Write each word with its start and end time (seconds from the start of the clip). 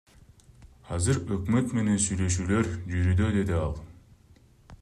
Азыр 0.95 1.19
өкмөт 1.35 1.75
менен 1.79 2.01
сүйлөшүүлөр 2.07 2.73
жүрүүдө,— 2.95 3.31
деди 3.37 3.61
ал. 3.63 3.81